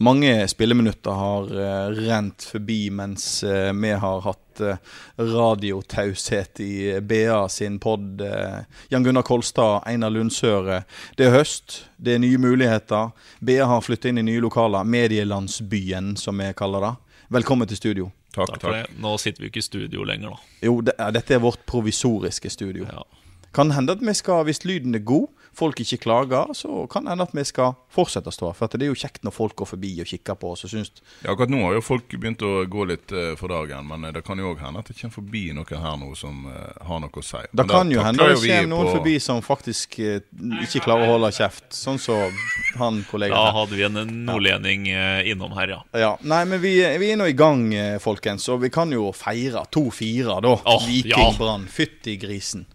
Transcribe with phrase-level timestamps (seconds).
[0.00, 4.78] Mange spilleminutter har uh, rent forbi mens uh, vi har hatt uh,
[5.20, 8.20] radiotaushet i BA sin pod.
[8.20, 10.82] Eh, Jan Gunnar Kolstad, Einar Lundsøre.
[11.16, 13.12] Det er høst, det er nye muligheter.
[13.44, 14.88] BA har flyttet inn i nye lokaler.
[14.88, 16.94] Medielandsbyen, som vi kaller det.
[17.36, 18.10] Velkommen til studio.
[18.32, 18.86] Takk, for det.
[19.04, 20.52] Nå sitter vi ikke i studio lenger, da.
[20.64, 22.88] Jo, det, ja, dette er vårt provisoriske studio.
[22.88, 23.04] Ja.
[23.52, 27.10] Kan hende at vi skal, hvis lyden er god, folk ikke klager, så kan det
[27.12, 28.50] hende at vi skal fortsette å stå.
[28.56, 30.70] For at det er jo kjekt når folk går forbi og kikker på oss og
[30.72, 30.92] syns
[31.24, 34.12] Ja, akkurat nå har jo folk begynt å gå litt eh, for dagen, men eh,
[34.16, 37.02] det kan jo òg hende at det kommer forbi noen her nå som eh, har
[37.02, 37.42] noe å si.
[37.52, 41.12] Det kan jo hende det vi kommer noen på- forbi som faktisk ikke klarer å
[41.16, 41.68] holde kjeft.
[41.76, 42.32] Sånn som
[42.78, 43.56] han kollegaen her.
[43.58, 44.86] hadde vi en nordlending
[45.30, 45.80] innom her, ja.
[45.98, 47.66] Ja, nei, men vi, vi er nå i gang,
[48.00, 48.48] folkens.
[48.52, 50.54] Og vi kan jo feire 2-4, da.
[50.64, 51.30] Oh, Viking ja.
[51.38, 51.66] Brann.
[51.70, 52.66] Fytti grisen.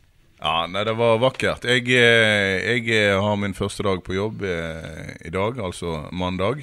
[0.45, 1.63] Ja, nei, det var vakkert.
[1.65, 6.61] Jeg, eh, jeg eh, har min første dag på jobb eh, i dag, altså mandag.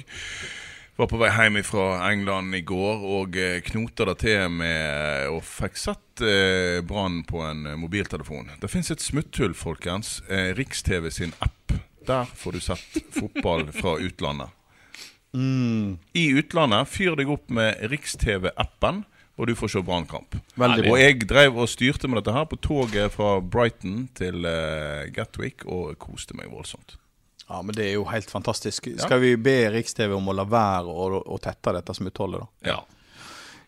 [0.95, 3.35] Var på vei hjem fra England i går og
[3.67, 8.53] knota det til med og fikk sett eh, Brann på en mobiltelefon.
[8.61, 10.21] Det fins et smutthull, folkens.
[10.31, 11.75] Rikstv sin app.
[12.07, 14.53] Der får du sett fotball fra utlandet.
[15.33, 19.03] I utlandet, fyr deg opp med Riks-TV-appen,
[19.37, 20.35] og du får se Brannkamp.
[20.61, 25.65] Og jeg drev og styrte med dette her på toget fra Brighton til uh, Gatwick,
[25.65, 26.99] og koste meg voldsomt.
[27.47, 28.87] Ja, men det er jo helt fantastisk.
[29.01, 32.75] Skal vi be Riks-TV om å la være å, å tette dette smutthullet, da?
[32.75, 32.81] ja.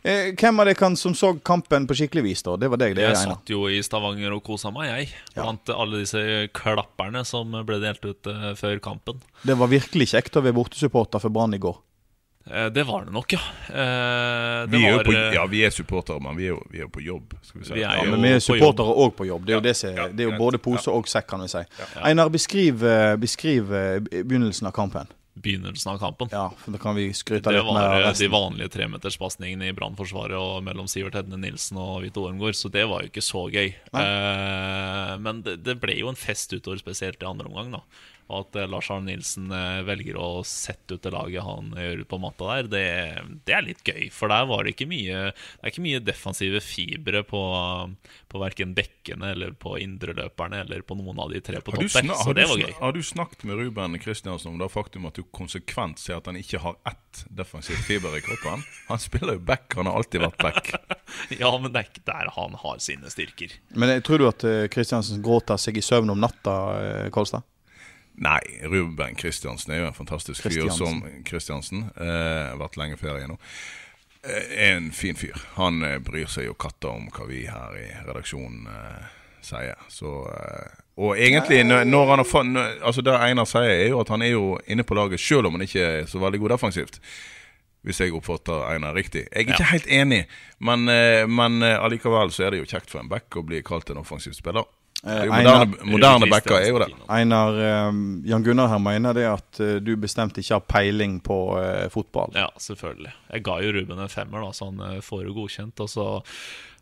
[0.06, 2.54] Eh, hvem av dere som så kampen på skikkelig vis, da?
[2.62, 5.08] Det var deg, det, Jeg jeg satt jo i Stavanger og kosa meg, jeg.
[5.34, 6.22] Blant alle disse
[6.54, 9.24] klapperne som ble delt ut uh, før kampen.
[9.42, 11.80] Det var virkelig kjekt å være bortesupporter for Brann i går.
[12.52, 13.40] Eh, det var det nok, ja.
[13.70, 16.54] Eh, det Vi er, jo var, på, eh, ja, vi er supportere, men vi er
[16.54, 17.34] jo, vi er jo på jobb.
[17.42, 17.74] Skal vi si.
[17.74, 19.46] Vi Ja, men vi er supportere òg på jobb.
[19.48, 21.64] Det er jo, det som det er jo både pose og sekk, kan vi si.
[22.06, 22.86] Einar, beskriv,
[23.18, 23.74] beskriv
[24.14, 25.10] begynnelsen av kampen.
[25.36, 26.30] begynnelsen av kampen.
[26.32, 28.32] Ja, for Da kan vi skryte Det med var Det var de resten.
[28.32, 33.02] vanlige tremeterspasningene i Brannforsvaret og mellom Sivert Hedne Nilsen og Vito Ormgård, så det var
[33.02, 33.74] jo ikke så gøy.
[33.94, 37.72] Eh, men det, det ble jo en fest utover, spesielt i andre omgang.
[37.72, 37.82] da
[38.26, 42.04] Og at eh, Lars Arne Nilsen eh, velger å sette ut det laget han gjør
[42.10, 42.86] på matta der, det,
[43.46, 44.08] det er litt gøy.
[44.14, 47.42] For der var det ikke mye Det er ikke mye defensive fibre på,
[48.32, 52.12] på verken bekkene eller på indreløperne eller på noen av de tre på topp der.
[52.24, 52.74] Så det var gøy.
[52.80, 56.40] har du snakket med Ruben Kristiansen om det faktum at du konsekvent ser at han
[56.40, 58.66] ikke har ett defensivt fiber i kroppen?
[58.90, 60.74] Han spiller jo back, han har alltid vært back.
[61.30, 63.54] Ja, men det er ikke der han har sine styrker.
[63.78, 67.46] Men jeg tror du at eh, Kristiansen gråter seg i søvn om natta, eh, Kolstad?
[68.16, 71.90] Nei, Ruben Kristiansen er jo en fantastisk fyr som Kristiansen.
[72.00, 73.36] Eh, vært lenge ferie nå.
[74.24, 75.36] Eh, en fin fyr.
[75.58, 79.10] Han eh, bryr seg jo katta om hva vi her i redaksjonen eh,
[79.44, 79.84] sier.
[79.92, 84.24] Så eh, Og egentlig, når, han har Altså Det Einar sier, er jo at han
[84.24, 87.02] er jo inne på laget selv om han ikke er så veldig god defensivt.
[87.86, 89.28] Hvis jeg oppfatter Einar riktig.
[89.28, 90.24] Jeg er ikke helt enig,
[90.58, 93.92] men, eh, men allikevel så er det jo kjekt for en back å bli kalt
[93.92, 94.64] en offensiv spiller.
[95.06, 96.88] Eh, Einar- moderne moderne backer er jo det.
[97.14, 97.98] Einar, eh,
[98.32, 102.34] Jan Gunnar her mener det at eh, du bestemt ikke har peiling på eh, fotball.
[102.34, 103.12] Ja, selvfølgelig.
[103.36, 105.84] Jeg ga jo Ruben en femmer, da, så han eh, får jo godkjent.
[105.86, 106.08] Og så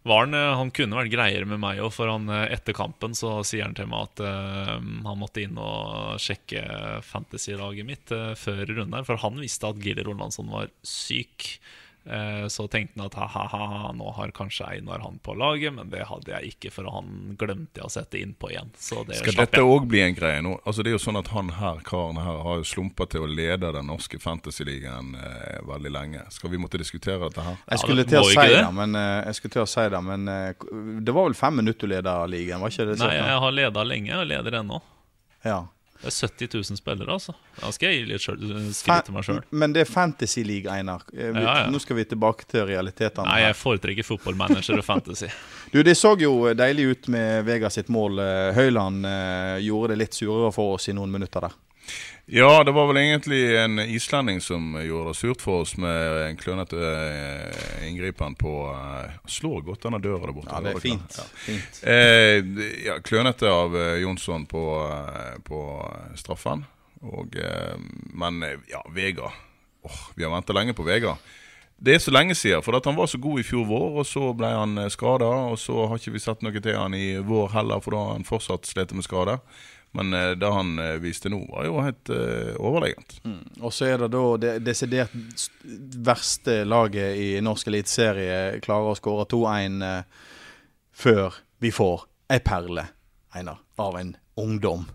[0.07, 3.41] var han eh, Han kunne vært greiere med meg òg, for han etter kampen så
[3.47, 6.63] sier han til meg at eh, han måtte inn og sjekke
[7.03, 11.57] fantasy-laget mitt eh, før runden her, for han visste at Gilly Rolandsson var syk.
[12.05, 16.03] Eh, Så tenkte han at ha-ha, nå har kanskje Einar han på laget, men det
[16.09, 18.71] hadde jeg ikke, for han glemte jeg å sette innpå igjen.
[18.75, 20.57] Så det Skal dette òg bli en greie nå?
[20.65, 23.29] Altså Det er jo sånn at han her, karen her har jo slumpa til å
[23.31, 26.25] lede den norske fantasyligaen eh, veldig lenge.
[26.35, 27.61] Skal vi måtte diskutere dette her?
[27.71, 30.25] Jeg skulle til å si det, men, jeg skulle til å si det, men
[31.05, 32.99] det var vel fem minutter du leda ligaen, var ikke det?
[32.99, 34.81] Nei, jeg har leda lenge, og leder ennå.
[35.43, 35.61] Ja.
[36.03, 37.33] Det er 70 000 spillere, altså.
[37.61, 39.37] Da skal jeg gi litt skritt til meg sjøl.
[39.55, 41.01] Men det er Fantasy League, Einar.
[41.15, 41.69] Eh, vi- Ja, ja.
[41.71, 43.23] Nå skal vi tilbake til realitetene.
[43.29, 45.27] Nei, jeg foretrekker fotballmanager og fantasy.
[45.73, 48.19] Du, Det så jo deilig ut med Vegas sitt mål.
[48.19, 51.55] Eh, Høyland eh, gjorde det litt surere for oss i noen minutter der.
[52.25, 56.37] Ja, det var vel egentlig en islending som gjorde det surt for oss med en
[56.39, 60.47] klønete eh, inngripen på eh, Slår godt denne døra der borte.
[60.53, 61.17] Ja, det er fint.
[61.19, 61.25] Ja.
[61.43, 61.81] fint.
[61.83, 64.63] Eh, ja, klønete av Jonsson på,
[65.43, 65.59] på
[66.15, 66.63] straffen.
[67.03, 67.35] Og,
[68.15, 68.39] men
[68.71, 69.27] ja, Vega.
[69.83, 71.17] Oh, vi har venta lenge på Vega.
[71.75, 74.07] Det er så lenge siden, for at han var så god i fjor vår, og
[74.07, 75.27] så ble han skada.
[75.51, 78.15] Og så har ikke vi sett noe til han i vår heller, for da har
[78.15, 79.43] han fortsatt slitt med skader.
[79.97, 83.19] Men eh, det han eh, viste nå, var jo helt eh, overlegent.
[83.61, 85.13] Og så er det da det desidert
[86.03, 90.25] verste laget i norsk eliteserie klarer å skåre 2-1 eh,
[90.93, 92.87] før vi får ei perle,
[93.33, 94.87] Einar, av en ungdom.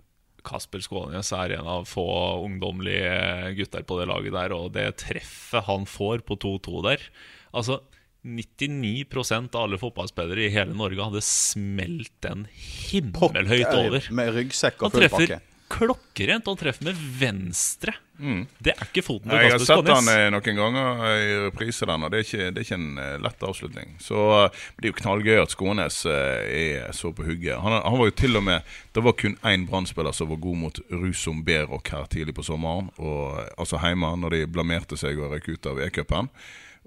[0.48, 2.06] Kasper Skånes er en av få
[2.44, 7.10] ungdommelige gutter på det laget der, og det treffet han får på 2-2 der
[7.48, 7.78] Altså,
[8.26, 14.10] 99% av alle fotballspillere i hele Norge hadde smelt den himmelhøyt over.
[14.10, 15.38] Med ryggsekk og Han treffer
[15.68, 17.92] klokkerent, og han treffer med venstre.
[18.18, 22.02] Det er ikke foten til Jeg har sett han eh, noen ganger i reprise, den,
[22.02, 23.92] og det er ikke, det er ikke en eh, lett avslutning.
[24.02, 27.60] Så eh, Det er jo knallgøy at Skånes er så på hugget.
[27.62, 30.62] Han, han var jo til og med Det var kun én Brann-spiller som var god
[30.64, 32.90] mot Rusum Berok her tidlig på sommeren.
[32.98, 36.32] Og, altså hjemme, når de blamerte seg og røk ut av E-cupen.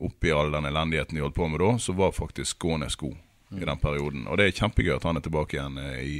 [0.02, 3.16] Oppi all den elendigheten de holdt på med da, så var faktisk Skånes god
[3.52, 4.28] i den perioden.
[4.32, 6.14] Og det er kjempegøy at han er tilbake igjen eh, i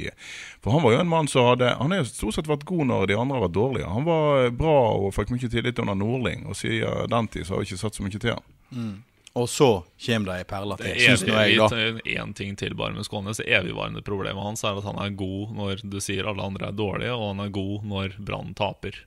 [0.62, 2.84] For han var jo en mann som hadde Han har jo stort sett vært god
[2.90, 3.88] når de andre har vært dårlige.
[3.88, 7.56] Han var eh, bra og fikk mye tillit under Nordling, og siden den tid så
[7.56, 8.92] har vi ikke satt så mye til han.
[9.32, 9.70] Og så
[10.04, 12.02] kommer det ei perle til, Det er jeg.
[12.20, 13.40] Én ting til bare med Skånes.
[13.40, 16.76] Det evigvarende problemet hans er at han er god når du sier alle andre er
[16.76, 18.98] dårlige, og han er god når Brann taper.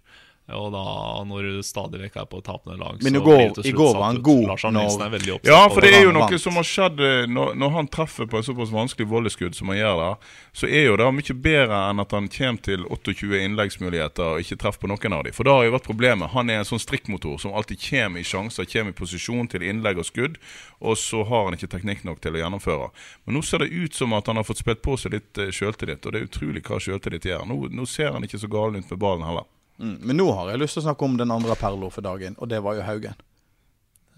[0.53, 0.81] Og da,
[1.25, 3.94] når du stadig vekk er på tapende lag, Men i så går- det i går
[3.95, 5.09] var han god Lars når- er
[5.44, 6.42] Ja, for det er jo noe vant.
[6.42, 9.77] som har skjedd eh, når, når han treffer på et såpass vanskelig volleskudd som han
[9.77, 10.15] gjør der,
[10.53, 14.57] så er jo det mye bedre enn at han kommer til 28 innleggsmuligheter og ikke
[14.62, 15.33] treffer på noen av dem.
[15.33, 16.30] For da har jo vært problemet.
[16.30, 19.97] Han er en sånn strikkmotor som alltid kommer i sjanser, kommer i posisjon til innlegg
[19.97, 20.38] og skudd,
[20.80, 22.92] og så har han ikke teknikk nok til å gjennomføre.
[23.25, 25.50] Men nå ser det ut som at han har fått spilt på seg litt eh,
[25.50, 27.47] sjøltillit, og det er utrolig hva sjøltillit gjør.
[27.50, 29.50] Nå, nå ser han ikke så gal ut med ballen heller.
[29.81, 29.95] Mm.
[30.01, 32.51] Men nå har jeg lyst til å snakke om den andre perla for dagen, og
[32.51, 33.18] det var jo Haugen.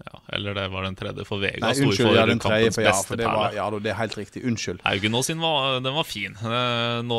[0.06, 1.58] Ja, eller det var den tredje for Vega.
[1.64, 3.90] Nei, unnskyld, for ja, den tredje, kampens for, ja, beste for det var, ja, det
[3.90, 4.44] er helt riktig.
[4.46, 4.84] Unnskyld.
[4.86, 6.36] Haugen nå sin var, den var fin.
[6.38, 7.18] Eh, Nå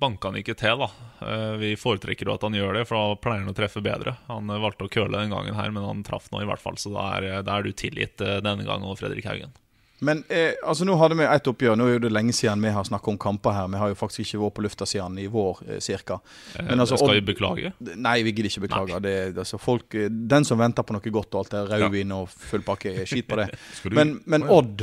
[0.00, 0.88] banka han ikke til, da.
[1.22, 4.16] Eh, Vi foretrekker jo at han gjør det, for da pleier han å treffe bedre.
[4.26, 6.74] Han eh, valgte å køle den gangen her, men han traff nå i hvert fall,
[6.82, 9.54] så da er, da er du tilgitt denne gangen, Fredrik Haugen.
[10.02, 11.76] Men eh, altså nå hadde vi et oppgjør.
[11.78, 13.68] Nå er det lenge siden vi har snakket om kamper her.
[13.70, 16.16] Vi har jo faktisk ikke vært på lufta siden i vår, eh, cirka.
[16.56, 17.70] Eh, Men altså, skal vi beklage?
[17.94, 18.98] Nei, vi gidder ikke beklage.
[19.04, 19.14] Det,
[19.44, 22.66] altså, folk, eh, den som venter på noe godt og alt det rødvin og full
[22.66, 23.52] pakke, skit på det.
[23.98, 24.82] Men, men Odd,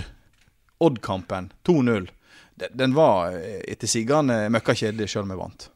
[0.79, 2.07] Odd-kampen, 2-0,
[2.59, 3.35] den, den var
[3.67, 5.67] etter sigende møkka kjedelig sjøl om vi vant.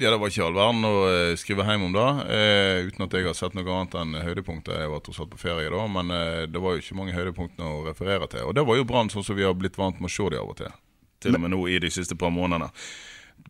[0.00, 2.06] Ja, det var ikke all verden å eh, skrive hjem om det.
[2.30, 4.78] Eh, uten at jeg har sett noe annet enn høydepunkter.
[4.78, 7.66] Jeg var tross alt på ferie da, men eh, det var jo ikke mange høydepunkter
[7.66, 8.44] å referere til.
[8.46, 10.38] Og det var jo Brann sånn som vi har blitt vant med å se de
[10.38, 10.70] av og til.
[11.18, 12.70] Til og med nå i de siste par månedene.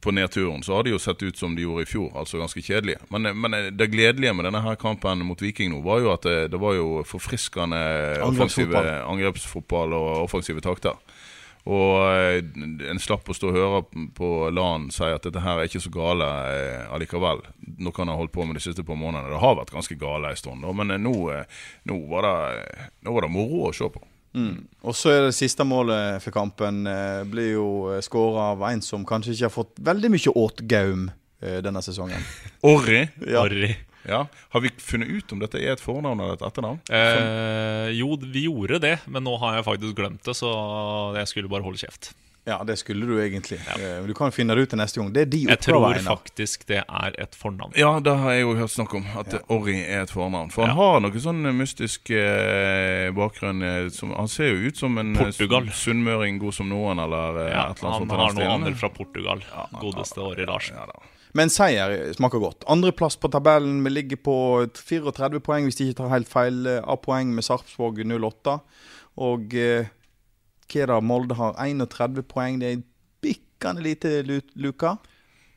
[0.00, 2.62] På nedturen så har de jo sett ut som de gjorde i fjor, altså ganske
[2.64, 3.04] kjedelige.
[3.12, 6.12] Men, eh, men eh, det gledelige med denne her kampen mot Viking nå, var jo
[6.14, 7.80] at det, det var jo forfriskende
[8.24, 10.96] offensive angrepsfotball og offensive takter.
[11.68, 12.38] Og eh,
[12.88, 13.80] en slapp å stå og høre
[14.16, 16.28] på LAN si at dette her er ikke så gale
[16.88, 17.42] allikevel allikevel.
[17.78, 19.32] Noe han har holdt på med de siste par månedene.
[19.32, 23.14] Det har vært ganske gale en stund, men eh, nå, eh, nå, var det, nå
[23.14, 24.04] var det moro å se på.
[24.38, 28.82] Og så er det siste målet for kampen eh, blir jo eh, skåra av en
[28.84, 31.08] som kanskje ikke har fått veldig mye åtgaum
[31.42, 32.22] eh, denne sesongen.
[32.72, 33.08] Orri.
[33.26, 33.42] Ja.
[33.42, 33.72] Orri.
[34.08, 34.22] Ja.
[34.54, 36.80] Har vi funnet ut om dette er et fornavn eller et etternavn?
[36.90, 40.48] Eh, jo, vi gjorde det, men nå har jeg faktisk glemt det, så
[41.18, 42.14] jeg skulle bare holde kjeft.
[42.48, 43.58] Ja, det skulle du egentlig.
[43.76, 43.98] Ja.
[44.08, 45.10] Du kan finne det ut til neste gang.
[45.12, 47.74] Det er de Jeg tror faktisk det er et fornavn.
[47.76, 49.04] Ja, det har jeg jo hørt snakk om.
[49.20, 50.48] At Orri er et fornavn.
[50.54, 50.78] For han Ja.
[50.94, 53.60] har noe sånn mystisk eh, bakgrunn.
[53.60, 55.68] Eh, som, han ser jo ut som en eh, Portugal.
[55.76, 58.10] sunnmøring god som noen, eller eh, Ja, et eller annet han sånt.
[58.16, 59.44] Han har noe noen fra Portugal.
[59.82, 60.80] Godeste Åri Larsen.
[60.80, 61.04] Ja, da.
[61.38, 62.66] Men seier smaker godt.
[62.70, 63.82] Andreplass på tabellen.
[63.86, 64.36] Vi ligger på
[64.74, 68.58] 34 poeng, hvis de ikke tar helt feil, eh, av poeng med Sarpsborg 08.
[69.28, 69.92] Og eh,
[70.68, 71.04] hva er det?
[71.06, 72.58] Molde har 31 poeng.
[72.62, 72.82] Det er
[73.24, 74.50] bikkende lite luke.
[74.58, 74.96] luka.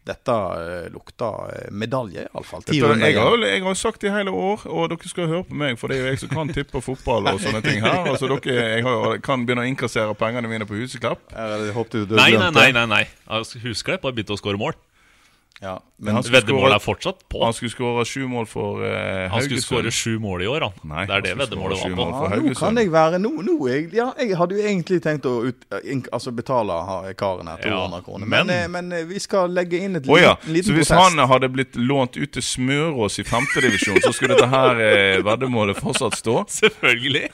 [0.01, 2.63] Dette eh, lukter eh, medalje, iallfall.
[2.73, 5.77] Jeg, har, jeg har sagt det i hele år, og dere skal høre på meg,
[5.77, 7.99] for det er jo jeg som kan tippe fotball og sånne ting her.
[8.09, 11.27] Altså, dere, jeg har, kan begynne å innkassere pengene mine på Huseklepp.
[12.17, 12.71] Nei, nei, nei.
[12.79, 13.03] nei, nei.
[13.29, 14.73] Altså, Husker det, bare begynte å skåre mål.
[15.61, 17.43] Ja, Men men Veddemålet er fortsatt på.
[17.45, 20.79] Han skulle skåre sju mål for eh, Han skulle skåre sju mål i år, han.
[20.89, 22.23] Nei, det er det veddemålet var på.
[22.31, 25.35] Ja, nå kan jeg være nå, nå jeg, Ja, jeg hadde jo egentlig tenkt å
[25.45, 25.67] ut,
[26.09, 26.79] altså betale
[27.19, 28.25] karen her 200 Ja, kroner.
[28.25, 30.33] Men, men- eh, men eh, vi skal legge inn et oh, ja.
[30.41, 31.19] liten, liten Så hvis protest.
[31.19, 35.77] han hadde blitt lånt ut til Smørås i femtedivisjon, så skulle dette her eh, veddemålet
[35.77, 36.39] fortsatt stå?
[36.61, 37.27] Selvfølgelig.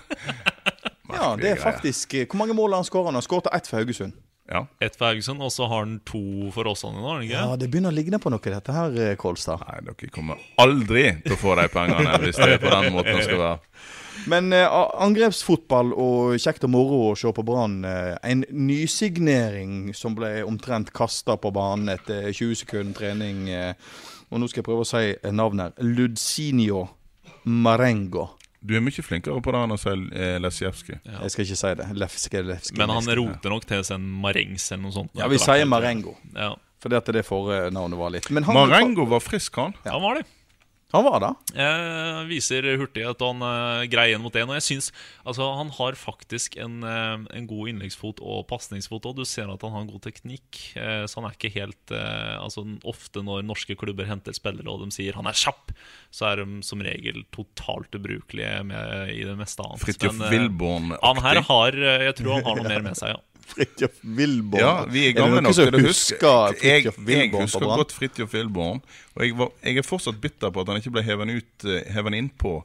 [1.15, 3.13] Ja, det er faktisk eh, Hvor mange mål har han skåret?
[3.13, 4.19] Han har skåret ett for Haugesund.
[4.47, 4.63] Ja.
[4.79, 7.35] Ett for Haugesund, og så har han to for Åsane nå, ikke?
[7.35, 9.63] Ja, det begynner å ligne på noe, dette her, eh, Kolstad.
[9.67, 13.19] Nei, dere kommer aldri til å få de pengene hvis det er på den måten
[13.19, 13.59] det skal være.
[14.27, 14.65] Men eh,
[15.03, 17.81] angrepsfotball og kjekt og moro å se på Brann.
[17.85, 23.45] Eh, en nysignering som ble omtrent kasta på banen etter 20 sekunder trening.
[23.51, 23.73] Eh,
[24.31, 25.91] og nå skal jeg prøve å si navnet her.
[25.95, 26.87] Ludzinio
[27.47, 28.29] Marengo.
[28.65, 29.91] Du er mye flinkere på det enn å si
[30.41, 30.99] Lesjevskij.
[31.05, 31.19] Ja.
[31.23, 31.87] Jeg skal ikke si det.
[31.93, 33.17] Lefske, lefske, Men han lefske.
[33.21, 35.11] roter nok til seg en marengs eller noe sånt.
[35.15, 36.15] Ja, vi sier Marengo.
[36.35, 39.73] Ja, Fordi at det fornavnet var litt Men han, Marengo var frisk, han.
[39.85, 39.91] Ja.
[39.93, 40.25] han var det.
[40.93, 41.29] Han var det.
[41.59, 44.53] Eh, viser hurtighet og han eh, greier én mot en.
[44.53, 44.87] Og jeg synes,
[45.27, 49.17] altså, han har faktisk en, eh, en god innleggsfot og pasningsfot òg.
[49.19, 50.61] Du ser at han har en god teknikk.
[50.79, 54.85] Eh, så han er ikke helt eh, altså, Ofte når norske klubber henter spillere og
[54.85, 55.75] de sier han er kjapp,
[56.13, 59.83] så er de som regel totalt ubrukelige med, i det meste annet.
[59.83, 61.03] Fridtjof eh, Wilborn-aktig.
[61.03, 63.36] Han her har eh, Jeg tror han har noe mer med seg, ja.
[63.47, 64.61] Fridtjof Wilborn.
[64.61, 68.81] Ja, vi er gamle nok til å huske Jeg, jeg husker godt Fridtjof Wilborn.
[69.15, 71.85] Og jeg, var, jeg er fortsatt bitter på at han ikke ble hevet ut eh,
[71.95, 72.55] hevet innpå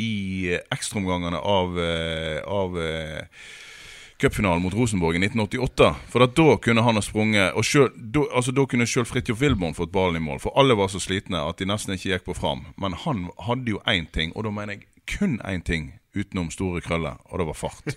[0.00, 0.12] i
[0.50, 2.78] eh, ekstraomgangene av, eh, av
[4.20, 5.90] cupfinalen mot Rosenborg i 1988.
[6.12, 9.76] For da kunne han ha sprunget Og selv, da, altså, da kunne sjøl Fridtjof Wilborn
[9.76, 10.42] fått ballen i mål.
[10.42, 12.66] For alle var så slitne at de nesten ikke gikk på fram.
[12.80, 16.80] Men han hadde jo én ting, og da mener jeg kun én ting utenom store
[16.82, 17.92] krøller, og det var fart.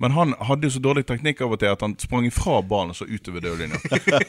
[0.00, 2.94] Men han hadde jo så dårlig teknikk av og til at han sprang ifra ballen
[2.94, 3.76] og så utover dørlinja.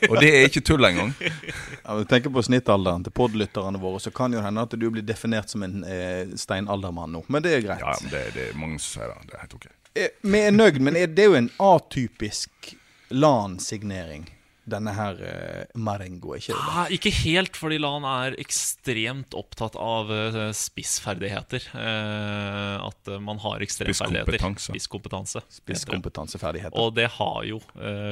[0.10, 1.14] Og det er ikke tull engang.
[1.22, 5.06] Ja, men tenker på snittalderen til podlytterne våre, så kan jo hende at du blir
[5.08, 7.24] definert som en eh, steinaldermann nå.
[7.32, 7.86] Men det er greit.
[7.86, 9.30] Ja, men det, det er mange som sier det.
[9.32, 9.70] Det er helt ok.
[9.96, 12.74] Eh, Vi er nøyd, men er- det er jo en atypisk
[13.16, 14.28] LAN-signering,
[14.72, 16.64] denne her eh, Marengo, ikke det?
[16.76, 21.70] Ja, ikke helt, fordi Lan er ekstremt opptatt av eh, spissferdigheter.
[21.74, 24.40] Eh, at man har ekstremferdigheter.
[24.40, 24.74] Spisskompetanse.
[24.74, 25.44] Spisskompetanse.
[25.60, 26.80] Spisskompetanseferdigheter.
[26.80, 27.62] Og det har jo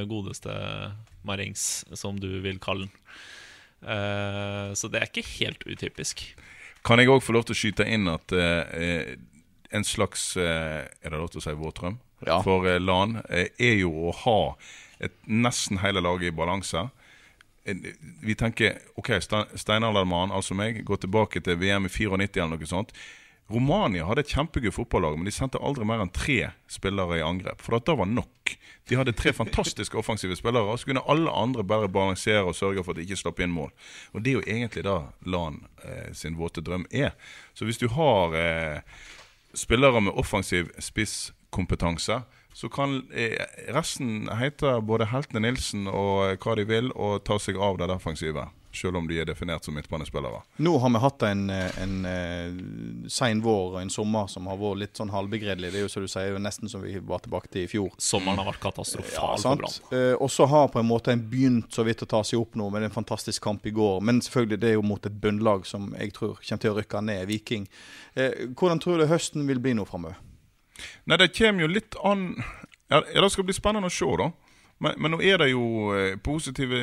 [0.08, 0.52] godeste
[1.28, 2.94] Marengs, som du vil kalle den.
[3.82, 6.24] Eh, så det er ikke helt utypisk.
[6.86, 9.16] Kan jeg òg få lov til å skyte inn at eh,
[9.74, 11.98] en slags Er det lov til å si våtdrøm?
[12.26, 12.40] Ja.
[12.42, 14.38] For LAN er jo å ha
[15.00, 16.88] et nesten hele laget i balanse.
[18.24, 22.68] Vi tenker OK, Ste- steinaldermann, altså meg, går tilbake til VM i 94 eller noe
[22.70, 22.94] sånt.
[23.48, 27.62] Romania hadde et kjempegøy fotballag, men de sendte aldri mer enn tre spillere i angrep.
[27.64, 28.52] For det var nok.
[28.88, 32.84] De hadde tre fantastiske offensive spillere, og så kunne alle andre bare balansere og sørge
[32.84, 33.70] for at de ikke slapp inn mål.
[34.12, 37.14] Og det er jo egentlig da LAN eh, sin våte drøm er.
[37.56, 38.82] Så hvis du har eh,
[39.56, 42.20] spillere med offensiv spisskompetanse,
[42.58, 43.38] så kan eh,
[43.68, 48.48] resten hete både heltene Nilsen og hva de vil, og ta seg av det defensive.
[48.74, 50.40] Selv om de er definert som midtbanespillere.
[50.66, 54.58] Nå har vi hatt en, eh, en, en sein vår og en sommer som har
[54.58, 55.70] vært litt sånn halvbegredelig.
[55.70, 57.94] Det er jo som du sier, nesten som vi var tilbake til i fjor.
[57.94, 59.62] Sommeren har vært katastrofal for?
[59.62, 59.78] Brann.
[59.94, 62.58] Eh, og så har på en måte en begynt så vidt å ta seg opp
[62.58, 64.02] nå med en fantastisk kamp i går.
[64.02, 67.06] Men selvfølgelig, det er jo mot et bunnlag som jeg tror kommer til å rykke
[67.06, 67.70] ned, Viking.
[68.18, 70.18] Eh, hvordan tror du høsten vil bli nå framover?
[71.06, 72.30] Nei, det kommer jo litt an
[72.88, 74.30] Ja, det skal bli spennende å se, da.
[74.78, 76.78] Men, men nå er det jo eh, positive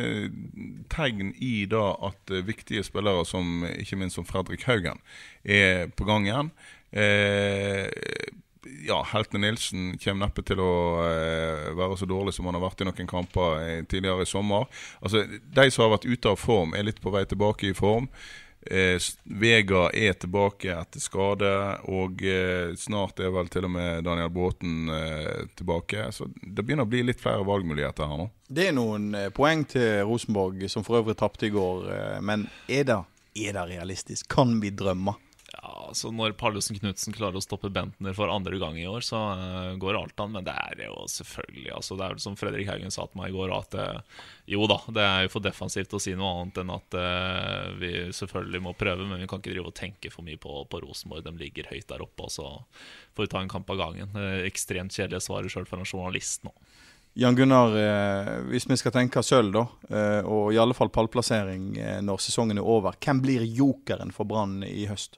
[0.92, 5.00] tegn i da at eh, viktige spillere som ikke minst som Fredrik Haugen
[5.42, 6.52] er på gang igjen.
[6.92, 7.88] Eh,
[8.86, 10.74] ja, Heltene Nilsen kommer neppe til å
[11.06, 14.68] eh, være så dårlig som han har vært i noen kamper eh, tidligere i sommer.
[15.02, 18.10] Altså, De som har vært ute av form, er litt på vei tilbake i form.
[18.66, 21.52] Eh, Vega er tilbake etter skade,
[21.92, 26.08] og eh, snart er vel til og med Daniel Bråten eh, tilbake.
[26.16, 28.30] Så det begynner å bli litt flere valgmuligheter her nå.
[28.48, 31.86] Det er noen eh, poeng til Rosenborg, som for øvrig tapte i går.
[31.94, 32.98] eh, men er det,
[33.46, 34.28] er det realistisk?
[34.34, 35.14] Kan vi drømme?
[35.66, 39.18] Ja, så Når Pallesen Knutsen klarer å stoppe Bentner for andre gang i år, så
[39.34, 40.36] eh, går alt an.
[40.36, 43.32] Men det er jo selvfølgelig altså, Det er vel som Fredrik Haugen sa til meg
[43.32, 44.20] i går, at eh,
[44.54, 47.90] jo da, det er jo for defensivt å si noe annet enn at uh, vi
[48.14, 51.26] selvfølgelig må prøve, men vi kan ikke drive og tenke for mye på, på Rosenborg.
[51.26, 52.52] De ligger høyt der oppe, og så
[53.18, 54.14] får vi ta en kamp av gangen.
[54.46, 56.54] Ekstremt kjedelige svaret sjøl for en journalist nå.
[57.18, 57.74] Jan Gunnar,
[58.52, 59.66] hvis vi skal tenke sølv, da,
[60.28, 61.72] og i alle fall pallplassering
[62.06, 65.18] når sesongen er over, hvem blir jokeren for Brann i høst?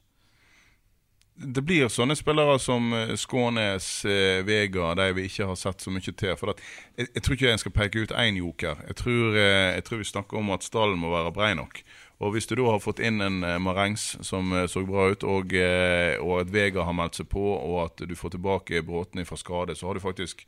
[1.38, 5.94] Det blir sånne spillere som eh, Skånes, eh, Vega, de vi ikke har sett så
[5.94, 6.34] mye til.
[6.39, 6.62] For at,
[6.98, 8.82] jeg, jeg, tror ikke jeg skal peke ut én joker.
[8.89, 11.84] Jeg tror, eh, jeg tror, vi snakker om at stallen må være brei nok.
[12.17, 15.24] Og Hvis du da har fått inn en eh, Marengs som eh, så bra ut,
[15.24, 19.25] og, eh, og at Vega har meldt seg på, og at du får tilbake Bråten
[19.25, 20.41] fra skade, så har du faktisk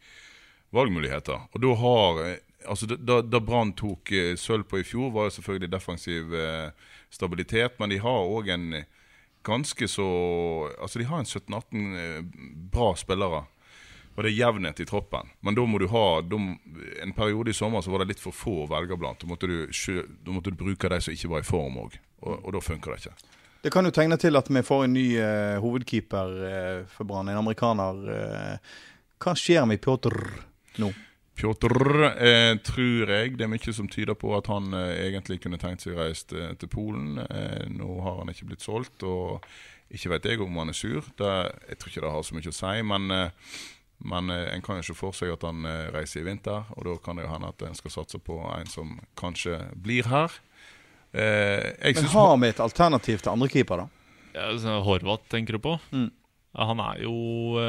[0.73, 1.45] valgmuligheter.
[1.53, 2.23] Og da har
[2.67, 6.33] altså Da, da Brann tok sølv på i fjor, var det selvfølgelig defensiv
[7.09, 8.65] stabilitet, men de har òg en
[9.43, 10.09] ganske så
[10.81, 12.19] Altså, de har en 17-18 eh,
[12.71, 13.45] bra spillere.
[14.15, 15.29] Og det er jevnhet i troppen.
[15.39, 16.37] Men da må du ha de,
[17.03, 19.21] En periode i sommer så var det litt for få å velge blant.
[19.21, 21.99] Da måtte du, da måtte du bruke de som ikke var i form òg.
[22.19, 23.35] Og, og, da funker det ikke.
[23.63, 27.31] Det kan jo tegne til at vi får en ny uh, hovedkeeper uh, for Brann,
[27.31, 28.03] en amerikaner.
[28.07, 28.75] Uh,
[29.19, 30.15] hva skjer med Pjotr
[30.83, 30.91] nå?
[31.39, 35.59] Pjotr eh, tror jeg det er mye som tyder på at han eh, egentlig kunne
[35.61, 37.15] tenkt seg reist eh, til Polen.
[37.23, 39.45] Eh, nå har han ikke blitt solgt, og
[39.87, 40.99] ikke vet jeg om han er sur.
[41.15, 41.31] Det,
[41.69, 42.73] jeg tror ikke det har så mye å si.
[42.91, 43.55] Men, eh,
[44.11, 45.63] men eh, en kan jo se for seg at han
[45.95, 48.67] reiser i vinter, og da kan det jo hende at en skal satse på en
[48.71, 50.35] som kanskje blir her.
[51.13, 53.87] men har vi et alternativ til andrekeeper, da?
[54.35, 54.51] Ja,
[54.85, 55.79] Horvath tenker du på?
[55.95, 56.11] Mm.
[56.57, 57.59] Han er jo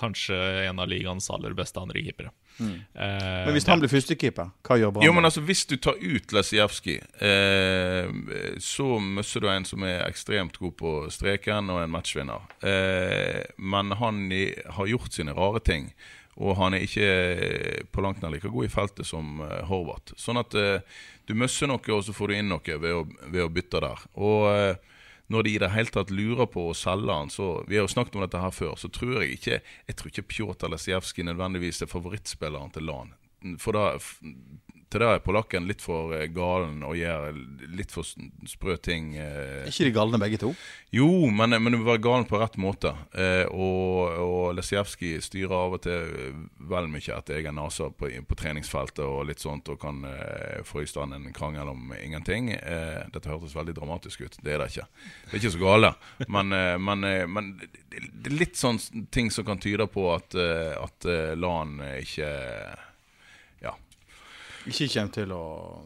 [0.00, 2.30] kanskje en av ligaens aller beste andrekeepere.
[2.58, 2.74] Mm.
[2.94, 5.04] Eh, men hvis han blir førstekeeper, hva gjør Brann?
[5.04, 8.08] Jo, men altså, Hvis du tar ut Lesijevskij, eh,
[8.62, 12.46] så mister du en som er ekstremt god på streken og en matchvinner.
[12.64, 15.92] Eh, men han i, har gjort sine rare ting,
[16.36, 20.16] og han er ikke på langt nær like god i feltet som eh, Horvath.
[20.20, 20.80] Sånn at eh,
[21.28, 24.04] du mister noe, og så får du inn noe ved å, ved å bytte der.
[24.16, 24.94] Og eh,
[25.32, 27.92] når de i det hele tatt lurer på å selge han, så Vi har jo
[27.92, 31.82] snakket om dette her før, så tror jeg ikke Jeg tror ikke Pjotr Lesijevskij nødvendigvis
[31.82, 33.14] er favorittspilleren til LAN.
[33.58, 33.98] For da
[34.86, 37.34] til det er polakken litt for eh, galen og gjør
[37.74, 38.06] litt for
[38.46, 39.14] sprø ting.
[39.18, 39.64] Eh.
[39.64, 40.52] Er ikke de galne begge to?
[40.94, 42.94] Jo, men, men du må være galen på rett måte.
[43.12, 46.36] Eh, og og Lesijevskij styrer av og til
[46.70, 50.04] vel mye etter egen nese på, på, treningsfeltet og litt sånt, og kan
[50.66, 52.50] få i stand en krangel om ingenting.
[52.52, 54.38] Dette hørtes veldig dramatisk ut.
[54.42, 54.86] Det er det ikke.
[55.24, 55.92] Det er ikke så gale.
[56.28, 58.80] Men, men, men det er litt sånn
[59.14, 62.30] ting som kan tyde på at, at LAN ikke
[64.66, 65.42] ikke kommer til å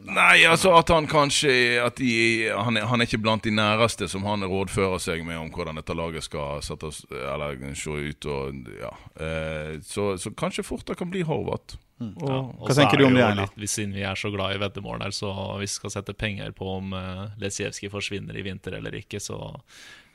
[0.08, 1.52] Nei, altså at han kanskje
[1.84, 2.12] at de,
[2.48, 5.78] han, er, han, er, ikke blant de næreste som han rådfører seg med om hvordan
[5.80, 8.28] dette laget skal sette, eller se ut.
[8.30, 8.90] Og, ja.
[9.20, 11.78] eh, så, så, kanskje fort det kan bli Horvath.
[12.00, 12.14] Mm.
[12.16, 13.28] Ja, Hva tenker du om det?
[13.60, 16.56] Litt, siden vi er så glad i veddemål her, så hvis vi skal sette penger
[16.56, 19.36] på om uh, Lesijevskij forsvinner i vinter eller ikke, så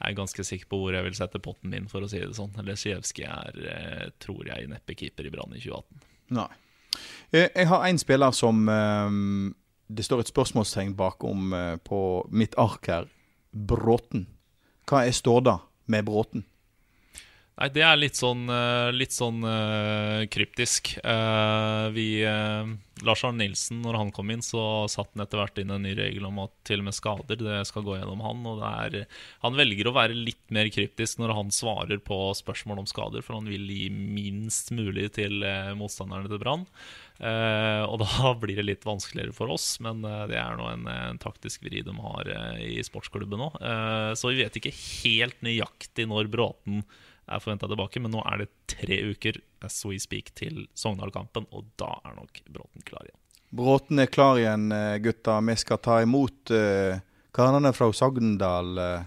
[0.01, 2.33] er jeg ganske sikker på hvor jeg vil sette potten min, for å si det
[2.35, 2.57] sånn.
[2.65, 6.05] Lesijevskij er, uh, tror jeg, neppe keeper i Brann i 2018.
[6.35, 6.49] Nei.
[7.31, 9.53] Eh, jeg har en spiller som um,
[9.87, 11.99] det står et spørsmålstegn bakom uh, på
[12.31, 13.07] mitt ark her.
[13.51, 14.27] Bråten.
[14.89, 15.59] Hva er ståda
[15.91, 16.45] med Bråten?
[17.55, 18.49] Nei, det er litt sånn,
[18.91, 19.37] litt sånn
[20.27, 20.89] kryptisk.
[21.95, 22.07] Vi
[23.03, 25.91] Lars Arne Nilsen, når han kom inn, så satt han etter hvert inn en ny
[25.97, 28.45] regel om at til og med skader det skal gå gjennom han.
[28.47, 29.01] og er,
[29.43, 33.35] Han velger å være litt mer kryptisk når han svarer på spørsmål om skader, for
[33.35, 36.63] han vil gi minst mulig til eh, motstanderne til Brann.
[37.15, 40.87] Uh, og da blir det litt vanskeligere for oss, men uh, det er nå en,
[40.91, 43.51] en, taktisk vri de har uh, i sportsklubben nå.
[44.19, 46.83] Så vi vet ikke helt nøyaktig når Bråten
[47.25, 51.69] er forventa tilbake, men nå er det tre uker as we speak til Sogndal-kampen, og
[51.79, 53.19] da er nok Bråten klar igjen.
[53.55, 55.39] Bråten er klar igjen, eh, gutta.
[55.41, 56.97] Vi skal ta imot uh,
[57.35, 58.73] karene fra Sogndal.
[58.77, 59.05] Uh,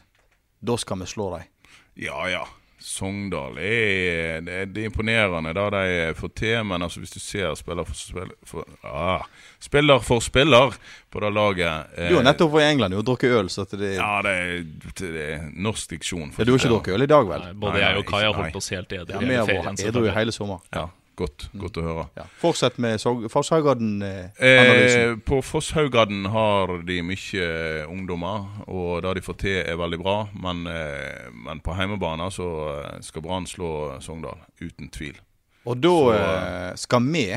[0.58, 1.50] da skal vi slå dem.
[1.98, 2.46] Ja, ja.
[2.78, 7.54] Sogndal er, det, det er imponerende da de får til, men altså hvis du ser
[7.58, 9.24] spiller for, spiller for, ah,
[9.60, 10.76] spiller, for spiller
[11.10, 13.96] på det laget eh, Du har nettopp vært i England og drukket øl, så det
[13.96, 14.62] Ja, det er,
[15.00, 16.30] det er norsk diksjon.
[16.30, 17.48] Ja, du har ikke drukket øl i dag, vel?
[17.48, 19.14] Nei, både jeg og Kai har holdt oss helt edru.
[19.16, 20.62] Ja, vi har vært edru hele sommer.
[20.74, 20.86] Ja.
[21.18, 22.04] Godt, godt å høre.
[22.14, 22.24] Ja.
[22.38, 25.00] Fortsett med Fosshaugadden-analysen.
[25.02, 29.98] Eh, på Fosshaugadden har de mye eh, ungdommer, og det de får til, er veldig
[30.02, 30.16] bra.
[30.38, 33.72] Men, eh, men på hjemmebane så eh, skal Brann slå
[34.04, 35.18] Sogndal, uten tvil.
[35.66, 37.28] Og da så, eh, skal vi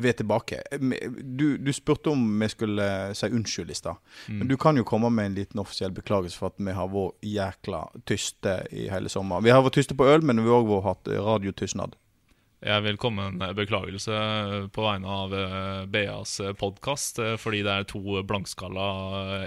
[0.00, 0.62] ved tilbake.
[1.20, 4.00] Du, du, spurte om vi skulle si unnskyld i stad.
[4.28, 4.38] Mm.
[4.38, 7.20] Men du kan jo komme med en liten offisiell beklagelse for at vi har vært
[7.20, 9.44] jækla tyste i hele sommer.
[9.44, 12.00] Vi har vært tyste på øl, men vi har òg hatt radiotystnad.
[12.60, 14.16] Jeg vil komme med en beklagelse
[14.74, 17.20] på vegne av eh, BAs podkast.
[17.22, 18.88] Eh, fordi det er to blankskalla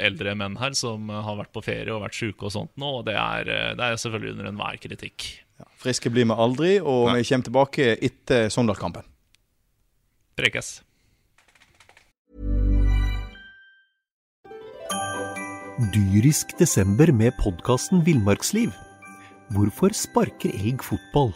[0.01, 2.89] eldre menn her som har vært på ferie og vært sjuke og sånt nå.
[3.01, 5.27] Og det er, eh, det er selvfølgelig under enhver kritikk.
[5.61, 7.19] Ja, friske blir vi aldri, og Nei.
[7.21, 9.05] vi kommer tilbake etter Sogndal-kampen.
[10.33, 10.79] Prekes.
[15.93, 18.73] Dyrisk desember med podkasten Villmarksliv.
[19.53, 21.35] Hvorfor sparker elg fotball?